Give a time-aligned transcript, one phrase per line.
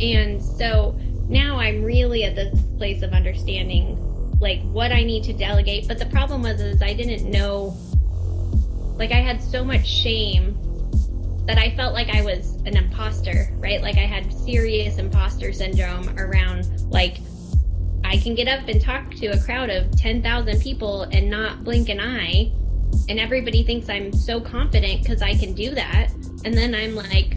[0.00, 4.00] And so now I'm really at this place of understanding
[4.40, 5.88] like what I need to delegate.
[5.88, 7.76] But the problem was is I didn't know
[8.96, 10.56] like I had so much shame
[11.46, 13.82] that I felt like I was an imposter, right?
[13.82, 17.18] Like I had serious imposter syndrome around like
[18.04, 21.88] I can get up and talk to a crowd of 10,000 people and not blink
[21.88, 22.52] an eye
[23.08, 26.10] and everybody thinks I'm so confident because I can do that.
[26.44, 27.36] And then I'm like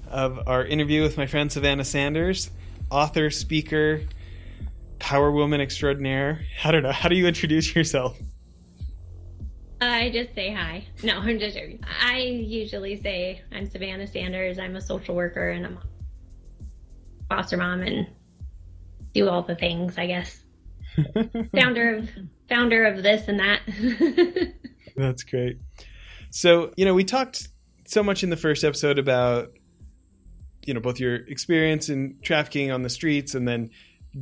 [0.11, 2.51] of our interview with my friend Savannah Sanders,
[2.89, 4.01] author, speaker,
[4.99, 6.45] power woman extraordinaire.
[6.63, 6.91] I don't know.
[6.91, 8.17] How do you introduce yourself?
[9.81, 10.85] I just say hi.
[11.01, 11.83] No, I'm just joking.
[12.01, 14.59] I usually say I'm Savannah Sanders.
[14.59, 15.79] I'm a social worker and I'm
[17.27, 18.07] foster mom and
[19.13, 20.39] do all the things, I guess.
[21.55, 22.09] founder of
[22.47, 24.53] founder of this and that.
[24.95, 25.57] That's great.
[26.29, 27.47] So, you know, we talked
[27.85, 29.51] so much in the first episode about
[30.65, 33.69] you know, both your experience in trafficking on the streets and then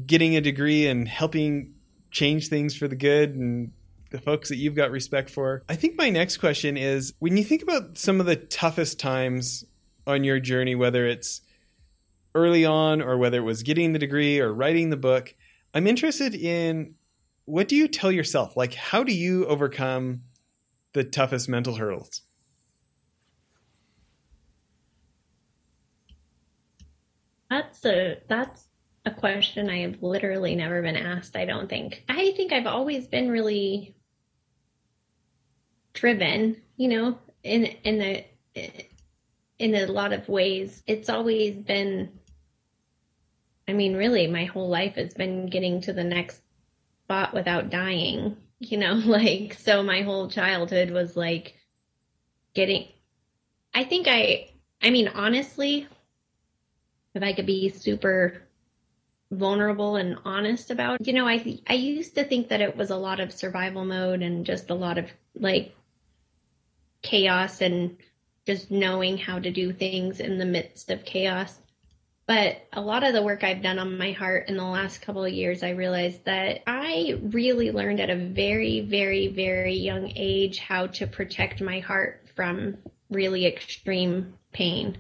[0.05, 1.73] getting a degree and helping
[2.11, 3.71] change things for the good and
[4.11, 5.63] the folks that you've got respect for.
[5.69, 9.63] I think my next question is when you think about some of the toughest times
[10.07, 11.41] on your journey, whether it's
[12.33, 15.35] early on or whether it was getting the degree or writing the book,
[15.73, 16.95] I'm interested in
[17.45, 18.55] what do you tell yourself?
[18.55, 20.21] Like, how do you overcome
[20.93, 22.21] the toughest mental hurdles?
[27.49, 28.65] That's a that's
[29.05, 32.03] a question I have literally never been asked, I don't think.
[32.07, 33.95] I think I've always been really
[35.93, 38.23] driven, you know, in in the
[39.57, 40.83] in a lot of ways.
[40.85, 42.09] It's always been
[43.69, 46.41] I mean, really, my whole life has been getting to the next
[47.03, 51.55] spot without dying, you know, like, so my whole childhood was like
[52.55, 52.87] getting,
[53.71, 54.49] I think I,
[54.81, 55.87] I mean, honestly,
[57.15, 58.41] if I could be super
[59.31, 62.95] vulnerable and honest about, you know, I, I used to think that it was a
[62.95, 65.05] lot of survival mode and just a lot of
[65.35, 65.75] like
[67.01, 67.97] chaos and
[68.45, 71.55] just knowing how to do things in the midst of chaos.
[72.25, 75.25] But a lot of the work I've done on my heart in the last couple
[75.25, 80.59] of years, I realized that I really learned at a very, very, very young age
[80.59, 82.77] how to protect my heart from
[83.09, 84.97] really extreme pain.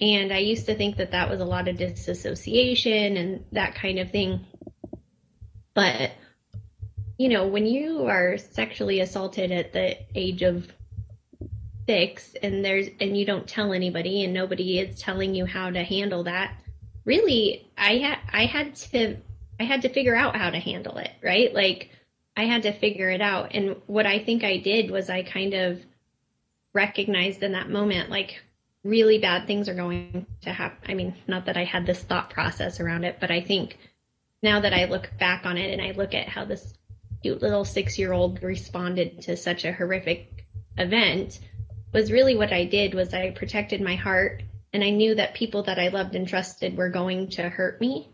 [0.00, 3.98] And I used to think that that was a lot of disassociation and that kind
[3.98, 4.44] of thing.
[5.72, 6.12] But,
[7.16, 10.68] you know, when you are sexually assaulted at the age of
[11.86, 15.82] six and there's and you don't tell anybody and nobody is telling you how to
[15.82, 16.54] handle that
[17.04, 19.16] really i had i had to
[19.60, 21.90] i had to figure out how to handle it right like
[22.36, 25.52] i had to figure it out and what i think i did was i kind
[25.52, 25.80] of
[26.72, 28.42] recognized in that moment like
[28.84, 32.30] really bad things are going to happen i mean not that i had this thought
[32.30, 33.78] process around it but i think
[34.42, 36.74] now that i look back on it and i look at how this
[37.22, 40.44] cute little six year old responded to such a horrific
[40.76, 41.40] event
[41.94, 44.42] was really what I did was I protected my heart
[44.72, 48.08] and I knew that people that I loved and trusted were going to hurt me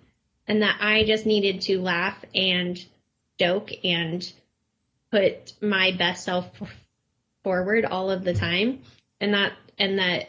[0.47, 2.79] and that I just needed to laugh and
[3.39, 4.31] joke and
[5.11, 6.49] put my best self
[7.43, 8.83] forward all of the time
[9.21, 10.29] and that and that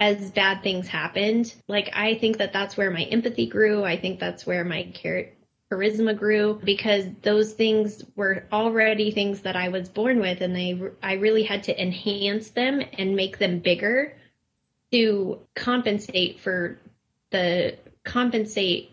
[0.00, 1.54] as bad things happened.
[1.68, 3.84] Like i think that that's where my empathy grew.
[3.84, 5.30] I think that's where my care
[5.70, 10.80] charisma grew because those things were already things that I was born with and they
[11.02, 14.16] I really had to enhance them and make them bigger
[14.90, 16.78] to compensate for
[17.30, 18.90] the compensate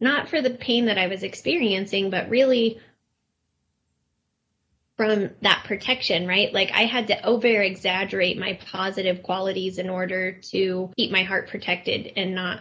[0.00, 2.80] not for the pain that I was experiencing but really
[4.96, 6.52] from that protection, right?
[6.52, 11.48] Like I had to over exaggerate my positive qualities in order to keep my heart
[11.48, 12.60] protected and not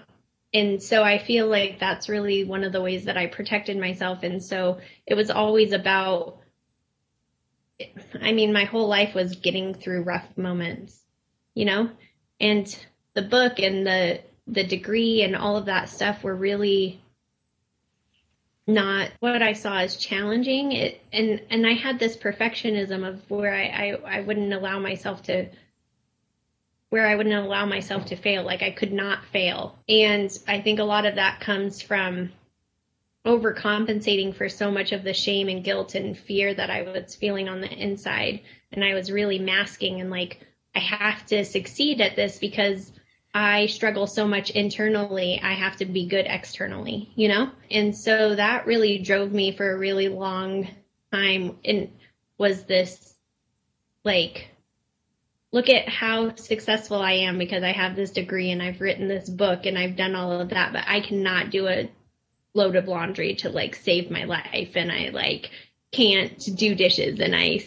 [0.55, 4.23] and so I feel like that's really one of the ways that I protected myself.
[4.23, 6.37] And so it was always about,
[8.21, 10.97] I mean, my whole life was getting through rough moments,
[11.55, 11.89] you know,
[12.39, 12.73] and
[13.15, 17.01] the book and the, the degree and all of that stuff were really
[18.67, 20.71] not what I saw as challenging.
[20.71, 25.23] It, and, and I had this perfectionism of where I, I, I wouldn't allow myself
[25.23, 25.47] to
[26.89, 28.43] where I wouldn't allow myself to fail.
[28.43, 29.77] Like I could not fail.
[29.89, 32.31] And I think a lot of that comes from
[33.25, 37.49] overcompensating for so much of the shame and guilt and fear that I was feeling
[37.49, 38.41] on the inside.
[38.71, 40.39] And I was really masking and like,
[40.75, 42.91] I have to succeed at this because
[43.37, 45.41] I struggle so much internally.
[45.43, 47.51] I have to be good externally, you know?
[47.69, 50.69] And so that really drove me for a really long
[51.11, 51.91] time and
[52.37, 53.13] was this
[54.05, 54.47] like
[55.51, 59.29] look at how successful I am because I have this degree and I've written this
[59.29, 61.89] book and I've done all of that, but I cannot do a
[62.53, 65.49] load of laundry to like save my life and I like
[65.91, 67.57] can't do dishes and I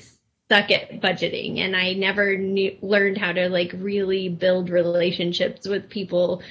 [0.49, 5.91] suck at budgeting and I never knew, learned how to like really build relationships with
[5.91, 6.43] people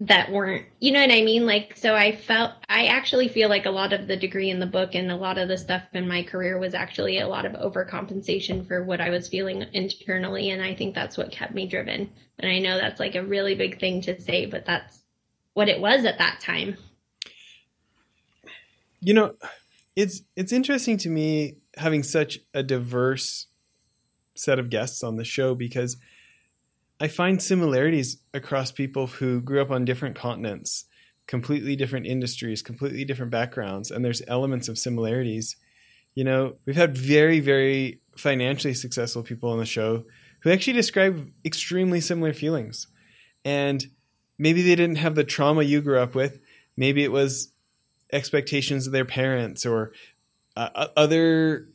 [0.00, 1.46] that weren't you know what i mean?
[1.46, 4.66] Like so i felt i actually feel like a lot of the degree in the
[4.66, 7.52] book and a lot of the stuff in my career was actually a lot of
[7.52, 12.10] overcompensation for what i was feeling internally and i think that's what kept me driven.
[12.38, 14.98] And i know that's like a really big thing to say but that's
[15.54, 16.76] what it was at that time.
[19.00, 19.34] You know
[19.96, 23.46] it's it's interesting to me having such a diverse
[24.34, 25.96] set of guests on the show because
[27.00, 30.84] I find similarities across people who grew up on different continents,
[31.26, 35.56] completely different industries, completely different backgrounds, and there's elements of similarities.
[36.14, 40.04] You know, we've had very, very financially successful people on the show
[40.40, 42.86] who actually describe extremely similar feelings.
[43.44, 43.86] And
[44.38, 46.38] maybe they didn't have the trauma you grew up with.
[46.76, 47.50] Maybe it was
[48.12, 49.92] expectations of their parents or
[50.56, 51.68] uh, other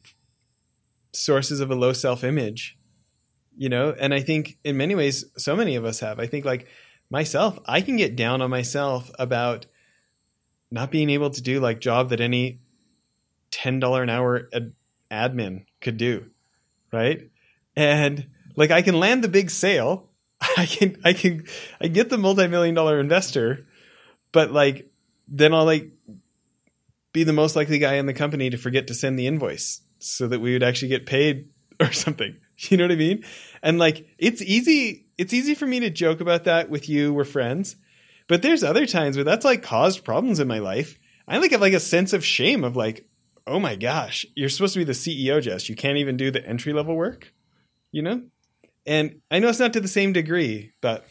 [1.11, 2.77] sources of a low self image
[3.59, 3.93] you know?
[3.99, 6.19] And i think in many ways so many of us have.
[6.19, 6.67] I think like
[7.11, 9.65] myself i can get down on myself about
[10.71, 12.59] not being able to do like job that any
[13.51, 14.73] $10 an hour ad-
[15.11, 16.25] admin could do
[16.91, 17.29] right?
[17.75, 20.07] And like i can land the big sale.
[20.57, 21.43] I can i can
[21.81, 23.65] i get the multi-million dollar investor
[24.31, 24.89] but like
[25.27, 25.91] then i'll like
[27.13, 30.27] be the most likely guy in the company to forget to send the invoice so
[30.27, 33.23] that we would actually get paid or something You know what I mean?
[33.63, 37.23] And like it's easy it's easy for me to joke about that with you, we're
[37.23, 37.75] friends.
[38.27, 40.99] But there's other times where that's like caused problems in my life.
[41.27, 43.07] I like have like a sense of shame of like,
[43.47, 45.69] oh my gosh, you're supposed to be the CEO, Jess.
[45.69, 47.33] You can't even do the entry level work,
[47.91, 48.23] you know?
[48.85, 51.05] And I know it's not to the same degree, but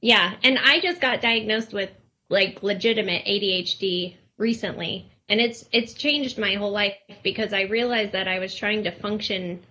[0.00, 0.34] yeah.
[0.42, 1.90] And I just got diagnosed with
[2.28, 8.26] like legitimate ADHD recently, and it's it's changed my whole life because I realized that
[8.26, 9.62] I was trying to function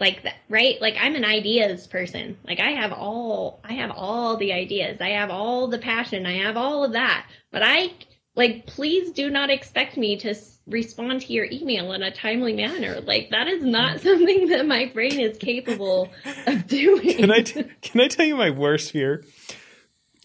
[0.00, 0.80] like that right?
[0.80, 2.36] Like i'm an ideas person.
[2.44, 5.00] Like i have all i have all the ideas.
[5.00, 6.26] I have all the passion.
[6.26, 7.26] I have all of that.
[7.52, 7.92] But i
[8.34, 10.34] like please do not expect me to
[10.66, 13.00] respond to your email in a timely manner.
[13.00, 14.02] Like that is not mm.
[14.02, 16.10] something that my brain is capable
[16.46, 17.16] of doing.
[17.16, 19.24] Can i t- can i tell you my worst fear?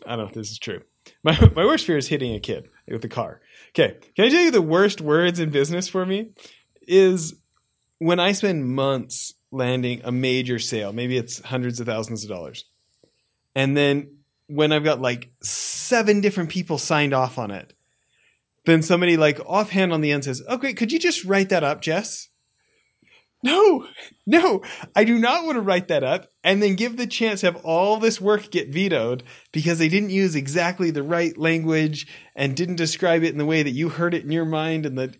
[0.05, 0.81] I don't know if this is true.
[1.23, 4.41] My, my worst fear is hitting a kid with the car okay can i tell
[4.41, 6.29] you the worst words in business for me
[6.87, 7.35] is
[7.99, 10.93] when i spend months landing a major sale.
[10.93, 12.65] Maybe it's hundreds of thousands of dollars.
[13.55, 17.73] And then when I've got like seven different people signed off on it,
[18.65, 21.63] then somebody like offhand on the end says, oh, Okay, could you just write that
[21.63, 22.28] up, Jess?
[23.41, 23.87] No,
[24.25, 24.61] no,
[24.95, 27.97] I do not want to write that up and then give the chance have all
[27.97, 32.05] this work get vetoed because they didn't use exactly the right language
[32.35, 34.97] and didn't describe it in the way that you heard it in your mind and
[34.97, 35.15] that,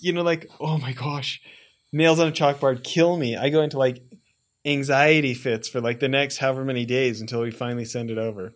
[0.00, 1.40] you know, like, oh my gosh,
[1.92, 3.36] nails on a chalkboard kill me.
[3.36, 4.02] I go into like
[4.64, 8.54] anxiety fits for like the next however many days until we finally send it over.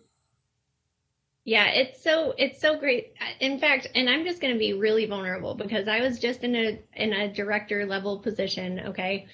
[1.47, 3.13] Yeah, it's so it's so great.
[3.39, 6.53] In fact, and I'm just going to be really vulnerable because I was just in
[6.57, 9.27] a in a director level position, okay?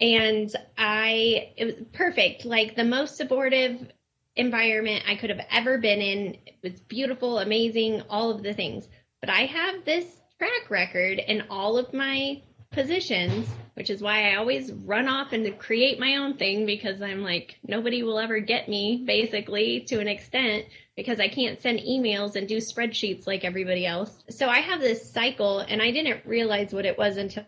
[0.00, 3.90] And I it was perfect, like the most supportive
[4.36, 6.36] environment I could have ever been in.
[6.46, 8.86] It was beautiful, amazing, all of the things.
[9.20, 12.42] But I have this track record in all of my
[12.76, 17.22] positions, which is why I always run off and create my own thing because I'm
[17.22, 22.36] like, nobody will ever get me basically to an extent because I can't send emails
[22.36, 24.22] and do spreadsheets like everybody else.
[24.28, 27.46] So I have this cycle and I didn't realize what it was until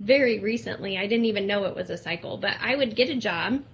[0.00, 0.96] very recently.
[0.96, 3.64] I didn't even know it was a cycle, but I would get a job.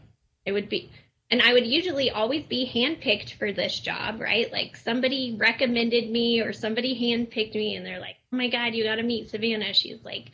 [0.47, 0.91] It would be,
[1.31, 4.51] and I would usually always be handpicked for this job, right?
[4.51, 8.85] Like somebody recommended me or somebody handpicked me and they're like, oh my God, you
[8.85, 9.75] got to meet Savannah.
[9.75, 10.33] She's like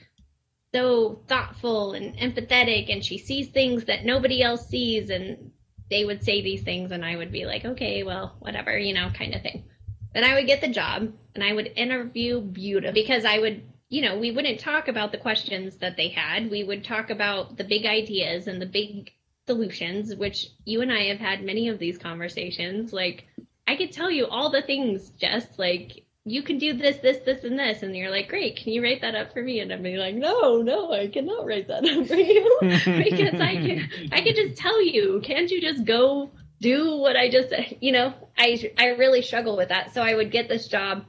[0.74, 5.52] so thoughtful and empathetic and she sees things that nobody else sees and
[5.90, 9.10] they would say these things and I would be like, okay, well, whatever, you know,
[9.10, 9.64] kind of thing.
[10.12, 14.02] Then I would get the job and I would interview beautiful because I would, you
[14.02, 16.50] know, we wouldn't talk about the questions that they had.
[16.50, 19.10] We would talk about the big ideas and the big
[19.46, 22.92] solutions, which you and I have had many of these conversations.
[22.92, 23.26] Like,
[23.66, 27.44] I could tell you all the things, Jess, like, you can do this, this, this,
[27.44, 27.82] and this.
[27.82, 29.60] And you're like, great, can you write that up for me?
[29.60, 33.90] And I'm like, no, no, I cannot write that up for you because I can,
[34.12, 36.30] I can just tell you, can't you just go
[36.60, 39.94] do what I just, you know, I, I really struggle with that.
[39.94, 41.04] So I would get this job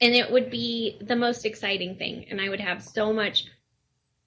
[0.00, 2.26] and it would be the most exciting thing.
[2.30, 3.44] And I would have so much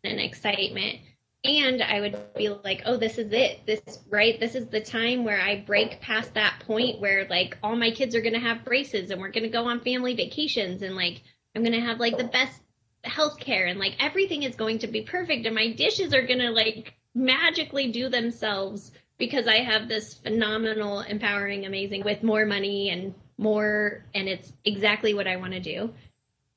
[0.04, 1.00] and excitement
[1.46, 3.66] and I would be like, oh, this is it.
[3.66, 4.40] This, right?
[4.40, 8.16] This is the time where I break past that point where like all my kids
[8.16, 11.22] are going to have braces and we're going to go on family vacations and like
[11.56, 12.62] I'm going to have like the best
[13.04, 16.40] health care and like everything is going to be perfect and my dishes are going
[16.40, 22.90] to like magically do themselves because I have this phenomenal, empowering, amazing with more money
[22.90, 25.94] and more, and it's exactly what I want to do.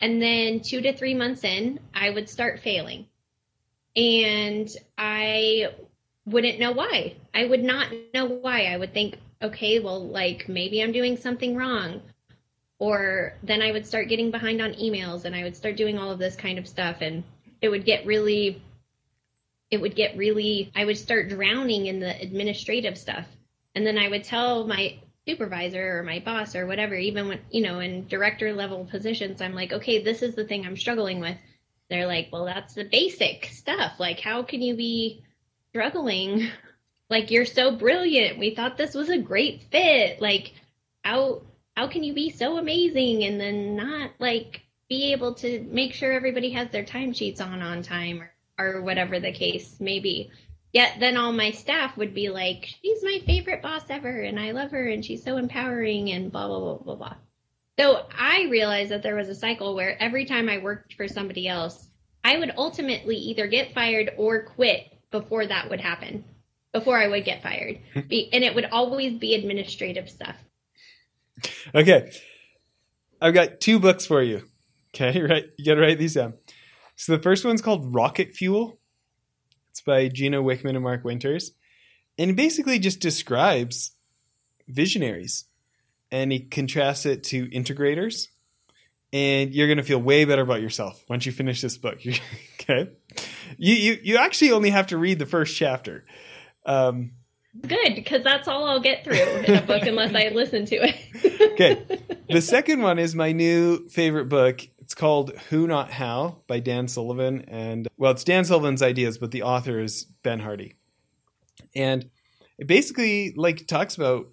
[0.00, 3.06] And then two to three months in, I would start failing
[3.96, 5.68] and I
[6.26, 7.14] wouldn't know why.
[7.32, 8.66] I would not know why.
[8.66, 12.02] I would think, okay, well, like maybe I'm doing something wrong.
[12.78, 16.10] Or then I would start getting behind on emails and I would start doing all
[16.10, 16.98] of this kind of stuff.
[17.00, 17.24] And
[17.62, 18.60] it would get really,
[19.70, 23.24] it would get really, I would start drowning in the administrative stuff.
[23.74, 27.62] And then I would tell my supervisor or my boss or whatever, even when, you
[27.62, 31.36] know, in director level positions, I'm like, okay, this is the thing I'm struggling with
[31.88, 33.98] they're like, well, that's the basic stuff.
[33.98, 35.24] Like, how can you be
[35.70, 36.48] struggling?
[37.08, 38.40] Like, you're so brilliant.
[38.40, 40.20] We thought this was a great fit.
[40.20, 40.54] Like,
[41.04, 41.42] how
[41.76, 46.12] how can you be so amazing and then not like be able to make sure
[46.12, 48.22] everybody has their timesheets on on time
[48.58, 50.30] or, or whatever the case may be.
[50.72, 54.52] Yet then all my staff would be like, she's my favorite boss ever and I
[54.52, 57.14] love her and she's so empowering and blah blah blah blah blah.
[57.78, 61.46] So I realized that there was a cycle where every time I worked for somebody
[61.46, 61.88] else,
[62.24, 66.24] I would ultimately either get fired or quit before that would happen,
[66.72, 67.78] before I would get fired.
[67.92, 68.00] Hmm.
[68.08, 70.36] be, and it would always be administrative stuff.
[71.74, 72.10] Okay.
[73.20, 74.42] I've got two books for you.
[74.94, 75.44] Okay, right.
[75.58, 76.34] You got to write these down.
[76.96, 78.78] So the first one's called Rocket Fuel.
[79.70, 81.52] It's by Gino Wickman and Mark Winters.
[82.18, 83.92] And it basically just describes
[84.66, 85.44] visionaries
[86.16, 88.28] and he contrasts it to integrators
[89.12, 91.98] and you're going to feel way better about yourself once you finish this book.
[92.68, 92.90] Okay
[93.58, 96.04] you, you you actually only have to read the first chapter.
[96.64, 97.12] Um,
[97.66, 100.96] good because that's all i'll get through in a book unless i listen to it.
[101.56, 101.82] Okay.
[102.28, 104.60] The second one is my new favorite book.
[104.78, 109.30] It's called who not how by dan sullivan and well it's dan sullivan's ideas but
[109.30, 110.74] the author is ben hardy.
[111.74, 112.10] And
[112.58, 114.28] it basically like talks about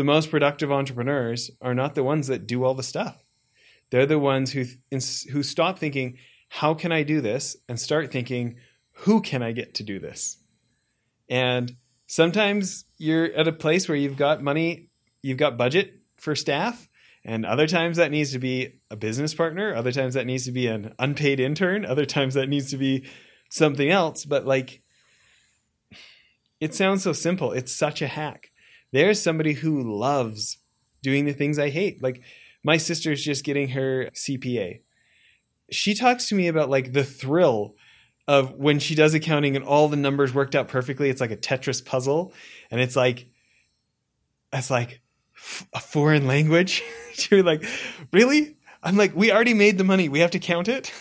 [0.00, 3.22] the most productive entrepreneurs are not the ones that do all the stuff.
[3.90, 6.16] They're the ones who who stop thinking,
[6.48, 8.56] "How can I do this?" and start thinking,
[9.04, 10.38] "Who can I get to do this?"
[11.28, 11.76] And
[12.06, 14.88] sometimes you're at a place where you've got money,
[15.20, 16.88] you've got budget for staff,
[17.22, 20.52] and other times that needs to be a business partner, other times that needs to
[20.52, 23.04] be an unpaid intern, other times that needs to be
[23.50, 24.80] something else, but like
[26.58, 27.52] it sounds so simple.
[27.52, 28.49] It's such a hack
[28.92, 30.58] there's somebody who loves
[31.02, 32.02] doing the things I hate.
[32.02, 32.22] Like
[32.62, 34.80] my sister's just getting her CPA.
[35.70, 37.74] She talks to me about like the thrill
[38.26, 41.08] of when she does accounting and all the numbers worked out perfectly.
[41.08, 42.32] It's like a Tetris puzzle,
[42.70, 43.28] and it's like
[44.52, 45.00] it's like
[45.72, 46.82] a foreign language.
[47.30, 47.64] You're like,
[48.12, 48.56] really?
[48.82, 50.08] I'm like, we already made the money.
[50.08, 50.92] We have to count it.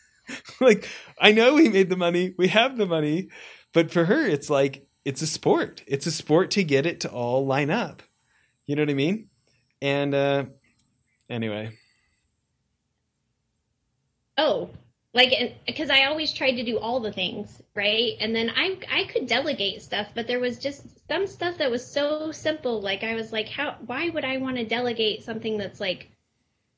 [0.60, 0.88] like,
[1.20, 2.34] I know we made the money.
[2.36, 3.28] We have the money,
[3.72, 5.82] but for her, it's like it's a sport.
[5.86, 8.02] It's a sport to get it to all line up.
[8.66, 9.28] You know what I mean?
[9.80, 10.44] And uh
[11.28, 11.76] anyway.
[14.38, 14.70] Oh,
[15.14, 18.12] like because I always tried to do all the things, right?
[18.20, 21.86] And then I I could delegate stuff, but there was just some stuff that was
[21.86, 22.80] so simple.
[22.80, 23.76] Like I was like, how?
[23.84, 26.10] Why would I want to delegate something that's like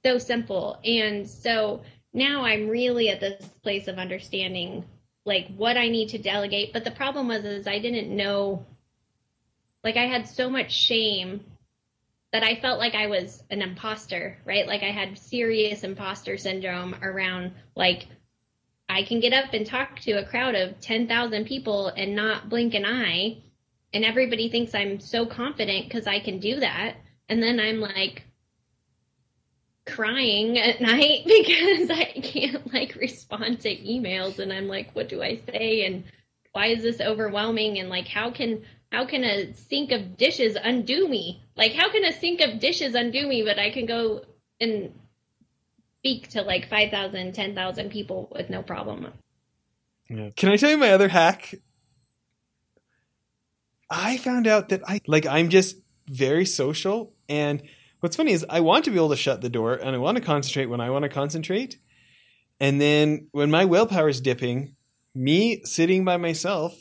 [0.04, 0.80] so simple?
[0.84, 4.84] And so now I'm really at this place of understanding
[5.24, 6.72] like what I need to delegate.
[6.72, 8.64] But the problem was is I didn't know
[9.82, 11.40] like I had so much shame
[12.32, 14.66] that I felt like I was an imposter, right?
[14.66, 18.06] Like I had serious imposter syndrome around like
[18.88, 22.74] I can get up and talk to a crowd of 10,000 people and not blink
[22.74, 23.38] an eye
[23.92, 26.96] and everybody thinks I'm so confident cuz I can do that.
[27.28, 28.24] And then I'm like
[29.86, 35.22] crying at night because I can't like respond to emails and I'm like, what do
[35.22, 35.84] I say?
[35.86, 36.04] And
[36.52, 37.78] why is this overwhelming?
[37.78, 41.42] And like, how can, how can a sink of dishes undo me?
[41.56, 43.42] Like, how can a sink of dishes undo me?
[43.42, 44.22] But I can go
[44.60, 44.92] and
[45.98, 49.12] speak to like 5,000, 10,000 people with no problem.
[50.08, 50.30] Yeah.
[50.36, 51.54] Can I tell you my other hack?
[53.90, 55.76] I found out that I like I'm just
[56.06, 57.62] very social and
[58.04, 60.18] what's funny is I want to be able to shut the door and I want
[60.18, 61.78] to concentrate when I want to concentrate.
[62.60, 64.76] And then when my willpower is dipping,
[65.14, 66.76] me sitting by myself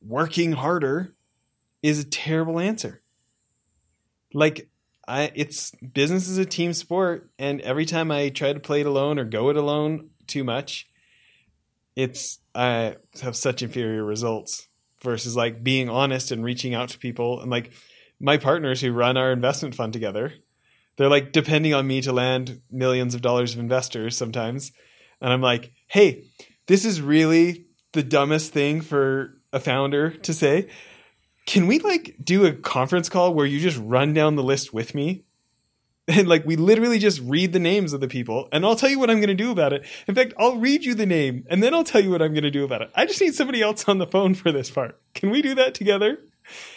[0.00, 1.14] working harder
[1.82, 3.02] is a terrible answer.
[4.32, 4.70] Like
[5.06, 8.86] I it's business is a team sport and every time I try to play it
[8.86, 10.88] alone or go it alone too much,
[11.94, 14.66] it's I have such inferior results
[15.02, 17.70] versus like being honest and reaching out to people and like
[18.20, 20.32] my partners who run our investment fund together
[20.96, 24.72] they're like depending on me to land millions of dollars of investors sometimes
[25.20, 26.24] and i'm like hey
[26.66, 30.68] this is really the dumbest thing for a founder to say
[31.46, 34.94] can we like do a conference call where you just run down the list with
[34.94, 35.24] me
[36.08, 38.98] and like we literally just read the names of the people and I'll tell you
[38.98, 39.84] what I'm going to do about it.
[40.06, 42.44] In fact, I'll read you the name and then I'll tell you what I'm going
[42.44, 42.90] to do about it.
[42.94, 44.98] I just need somebody else on the phone for this part.
[45.14, 46.18] Can we do that together?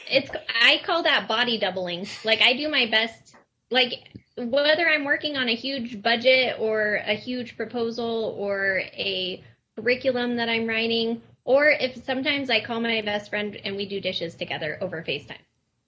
[0.10, 0.30] It's
[0.62, 2.08] I call that body doubling.
[2.24, 3.36] Like I do my best
[3.70, 9.44] like whether I'm working on a huge budget or a huge proposal or a
[9.76, 14.00] curriculum that I'm writing or if sometimes I call my best friend and we do
[14.00, 15.38] dishes together over FaceTime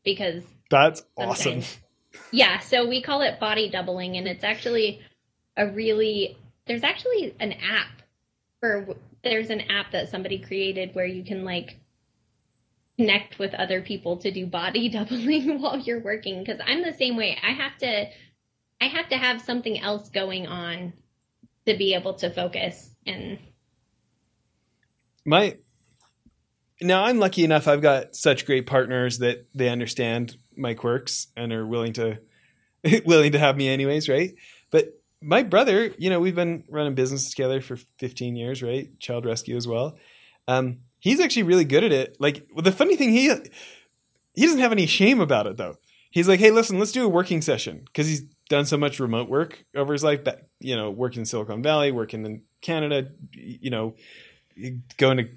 [0.03, 1.63] because that's awesome
[2.31, 5.01] yeah, so we call it body doubling, and it's actually
[5.57, 8.01] a really there's actually an app
[8.59, 11.77] for there's an app that somebody created where you can like
[12.97, 17.15] connect with other people to do body doubling while you're working because I'm the same
[17.15, 17.37] way.
[17.41, 18.05] I have to
[18.81, 20.93] I have to have something else going on
[21.65, 23.39] to be able to focus and
[25.25, 25.57] my
[26.81, 31.53] now I'm lucky enough I've got such great partners that they understand my quirks and
[31.53, 32.19] are willing to
[33.05, 34.35] willing to have me anyways, right?
[34.71, 38.99] But my brother, you know, we've been running business together for 15 years, right?
[38.99, 39.97] Child rescue as well.
[40.47, 42.17] Um, he's actually really good at it.
[42.19, 43.33] Like the funny thing, he
[44.33, 45.77] he doesn't have any shame about it though.
[46.11, 49.29] He's like, hey, listen, let's do a working session because he's done so much remote
[49.29, 50.21] work over his life.
[50.59, 53.95] You know, working in Silicon Valley, working in Canada, you know,
[54.97, 55.29] going to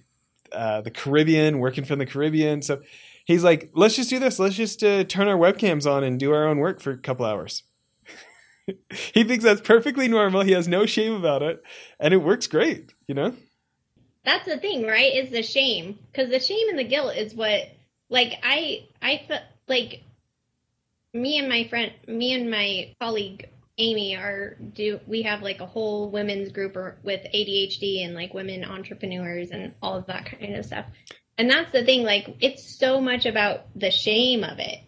[0.52, 2.62] uh, the Caribbean, working from the Caribbean.
[2.62, 2.82] So
[3.24, 4.38] he's like, let's just do this.
[4.38, 7.26] Let's just uh, turn our webcams on and do our own work for a couple
[7.26, 7.62] hours.
[8.90, 10.42] he thinks that's perfectly normal.
[10.42, 11.62] He has no shame about it,
[11.98, 12.92] and it works great.
[13.06, 13.34] You know.
[14.26, 15.14] That's the thing, right?
[15.14, 17.70] Is the shame because the shame and the guilt is what,
[18.10, 20.02] like, I I felt like
[21.14, 25.66] me and my friend, me and my colleague Amy are do we have like a
[25.66, 30.66] whole women's group with ADHD and like women entrepreneurs and all of that kind of
[30.66, 30.86] stuff.
[31.38, 34.80] And that's the thing like it's so much about the shame of it.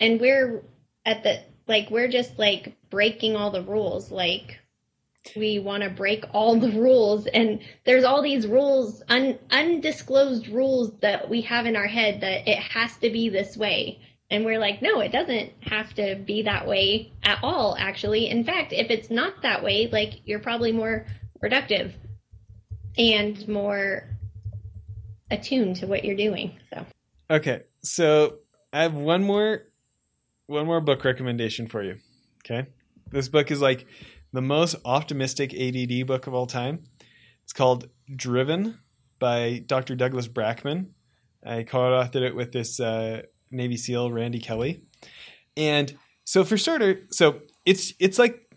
[0.00, 0.62] And we're
[1.04, 4.58] at the like we're just like breaking all the rules like
[5.34, 10.92] we want to break all the rules and there's all these rules un, undisclosed rules
[11.00, 14.58] that we have in our head that it has to be this way and we're
[14.58, 18.28] like, no, it doesn't have to be that way at all, actually.
[18.28, 21.06] In fact, if it's not that way, like you're probably more
[21.38, 21.94] productive
[22.98, 24.08] and more
[25.30, 26.56] attuned to what you're doing.
[26.72, 26.86] So
[27.30, 27.62] Okay.
[27.82, 28.38] So
[28.72, 29.62] I have one more
[30.46, 31.98] one more book recommendation for you.
[32.44, 32.68] Okay.
[33.10, 33.86] This book is like
[34.36, 36.84] the most optimistic ADD book of all time.
[37.42, 38.78] It's called Driven
[39.18, 39.96] by Dr.
[39.96, 40.88] Douglas Brackman.
[41.42, 44.82] I co-authored it with this uh, Navy SEAL Randy Kelly.
[45.56, 48.54] And so for starter, so it's it's like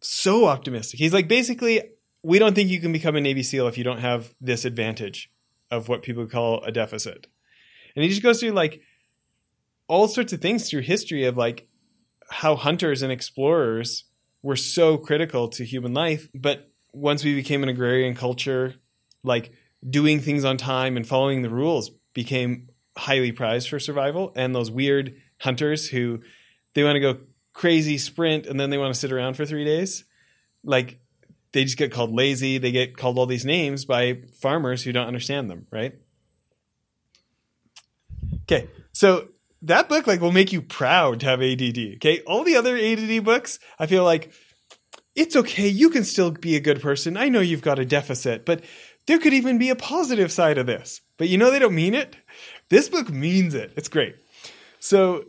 [0.00, 0.98] so optimistic.
[0.98, 1.80] He's like basically
[2.24, 5.30] we don't think you can become a Navy SEAL if you don't have this advantage
[5.70, 7.28] of what people call a deficit.
[7.94, 8.80] And he just goes through like
[9.86, 11.68] all sorts of things through history of like
[12.30, 14.06] how hunters and explorers
[14.42, 18.74] were so critical to human life, but once we became an agrarian culture,
[19.22, 19.52] like
[19.88, 24.70] doing things on time and following the rules became highly prized for survival, and those
[24.70, 26.20] weird hunters who
[26.74, 27.18] they want to go
[27.52, 30.04] crazy sprint and then they want to sit around for three days,
[30.64, 31.00] like
[31.52, 32.58] they just get called lazy.
[32.58, 35.94] They get called all these names by farmers who don't understand them, right?
[38.42, 39.28] Okay, so
[39.62, 41.78] that book like will make you proud to have ADD.
[41.96, 44.32] Okay, all the other ADD books, I feel like
[45.14, 45.68] it's okay.
[45.68, 47.16] You can still be a good person.
[47.16, 48.64] I know you've got a deficit, but
[49.06, 51.00] there could even be a positive side of this.
[51.16, 52.16] But you know they don't mean it.
[52.68, 53.72] This book means it.
[53.76, 54.16] It's great.
[54.78, 55.24] So,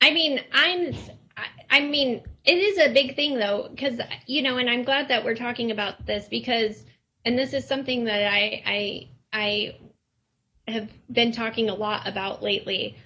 [0.00, 0.94] I mean, I'm.
[1.70, 5.24] I mean, it is a big thing though, because you know, and I'm glad that
[5.24, 6.84] we're talking about this because,
[7.24, 9.76] and this is something that I I I
[10.66, 12.96] have been talking a lot about lately.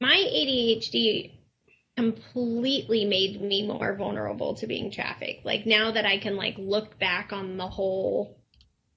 [0.00, 1.32] My ADHD
[1.96, 5.44] completely made me more vulnerable to being trafficked.
[5.44, 8.36] Like now that I can like look back on the whole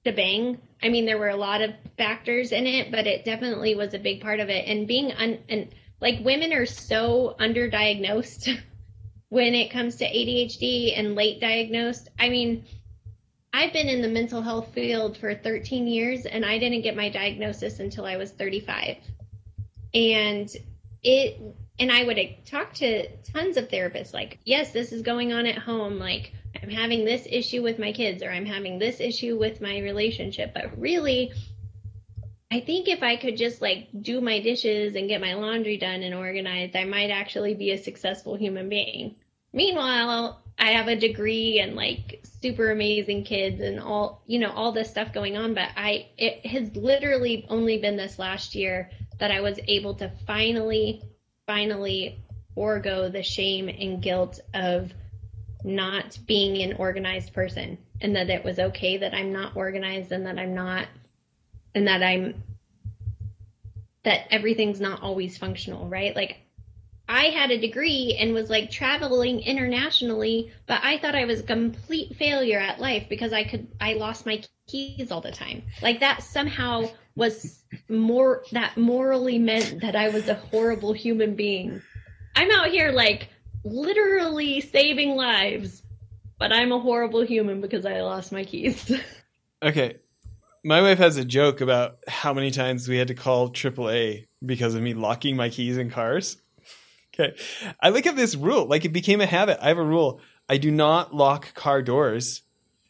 [0.06, 0.58] shebang.
[0.82, 3.98] I mean, there were a lot of factors in it, but it definitely was a
[3.98, 4.66] big part of it.
[4.66, 5.68] And being un, and
[6.00, 8.56] like women are so underdiagnosed
[9.28, 12.08] when it comes to ADHD and late diagnosed.
[12.18, 12.64] I mean,
[13.56, 17.08] I've been in the mental health field for 13 years and I didn't get my
[17.08, 18.98] diagnosis until I was 35.
[19.94, 20.54] And
[21.02, 21.40] it
[21.78, 25.56] and I would talk to tons of therapists like, yes, this is going on at
[25.56, 25.98] home.
[25.98, 29.78] Like, I'm having this issue with my kids or I'm having this issue with my
[29.78, 30.52] relationship.
[30.52, 31.32] But really,
[32.50, 36.02] I think if I could just like do my dishes and get my laundry done
[36.02, 39.16] and organized, I might actually be a successful human being.
[39.54, 44.72] Meanwhile, I have a degree and like super amazing kids and all, you know, all
[44.72, 45.54] this stuff going on.
[45.54, 50.10] But I, it has literally only been this last year that I was able to
[50.26, 51.02] finally
[51.46, 52.18] finally
[52.54, 54.92] forego the shame and guilt of
[55.62, 60.26] not being an organized person and that it was okay that I'm not organized and
[60.26, 60.86] that I'm not
[61.74, 62.42] and that I'm
[64.04, 66.14] that everything's not always functional, right?
[66.14, 66.38] Like
[67.08, 71.44] I had a degree and was like traveling internationally, but I thought I was a
[71.44, 75.62] complete failure at life because I could I lost my keys all the time.
[75.82, 81.80] Like that somehow was more that morally meant that I was a horrible human being.
[82.34, 83.28] I'm out here like
[83.64, 85.82] literally saving lives,
[86.38, 88.92] but I'm a horrible human because I lost my keys.
[89.62, 89.96] okay.
[90.64, 94.74] My wife has a joke about how many times we had to call AAA because
[94.74, 96.38] of me locking my keys in cars.
[97.18, 97.34] Okay.
[97.80, 99.58] I look at this rule, like it became a habit.
[99.62, 100.20] I have a rule.
[100.48, 102.42] I do not lock car doors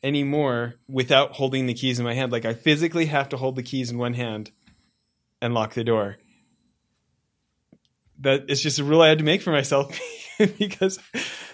[0.02, 2.32] anymore without holding the keys in my hand.
[2.32, 4.50] Like I physically have to hold the keys in one hand
[5.40, 6.16] and lock the door.
[8.20, 9.98] That it's just a rule I had to make for myself
[10.58, 10.98] because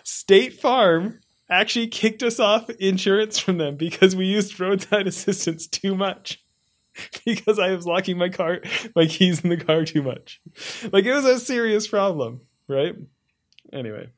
[0.03, 5.95] State Farm actually kicked us off insurance from them because we used roadside assistance too
[5.95, 6.39] much.
[7.25, 8.61] Because I was locking my car,
[8.95, 10.43] my keys in the car too much.
[10.93, 12.97] Like it was a serious problem, right?
[13.73, 14.09] Anyway.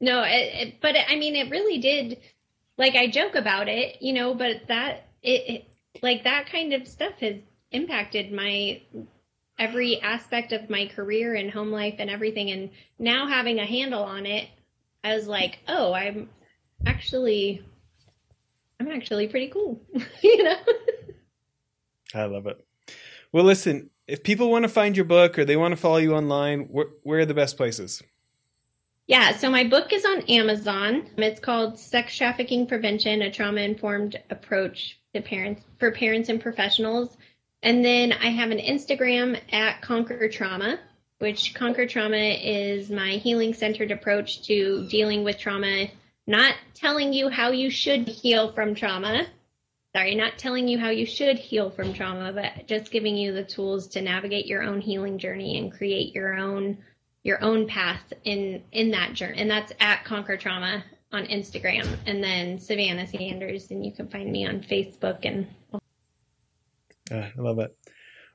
[0.00, 2.18] No, it, it, but I mean, it really did
[2.78, 5.68] like I joke about it, you know, but that it, it
[6.02, 7.36] like that kind of stuff has
[7.72, 8.80] impacted my
[9.58, 14.02] every aspect of my career and home life and everything and now having a handle
[14.02, 14.48] on it
[15.06, 16.28] I was like, "Oh, I'm
[16.84, 17.62] actually
[18.80, 19.80] I'm actually pretty cool."
[20.20, 20.56] you know?
[22.12, 22.66] I love it.
[23.30, 26.14] Well, listen, if people want to find your book or they want to follow you
[26.14, 28.02] online, where, where are the best places?
[29.06, 31.08] Yeah, so my book is on Amazon.
[31.16, 37.16] It's called Sex Trafficking Prevention: A Trauma-Informed Approach to Parents for Parents and Professionals.
[37.62, 40.78] And then I have an Instagram at Conquer Trauma,
[41.18, 45.86] which Conquer Trauma is my healing centered approach to dealing with trauma,
[46.26, 49.26] not telling you how you should heal from trauma.
[49.96, 53.42] Sorry, not telling you how you should heal from trauma, but just giving you the
[53.42, 56.76] tools to navigate your own healing journey and create your own
[57.22, 61.88] your own path in in that journey and that's at conquer trauma on instagram.
[62.04, 65.46] And then savannah sanders and you can find me on facebook and
[67.10, 67.74] uh, i love it.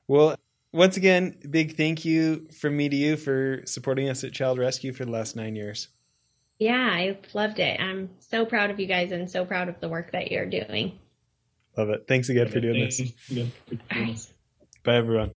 [0.08, 0.34] Well
[0.72, 4.92] once again big thank you from me to you for supporting us at child rescue
[4.92, 5.86] for the last nine years.
[6.58, 7.80] Yeah i loved it.
[7.80, 10.98] I'm so proud of you guys and so proud of the work that you're doing
[11.76, 12.06] love it.
[12.08, 13.00] Thanks again for doing this.
[14.84, 15.30] Bye everyone